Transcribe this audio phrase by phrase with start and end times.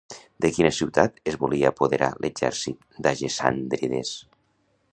[0.45, 4.15] De quina ciutat es volia apoderar l'exèrcit d'Agesàndrides?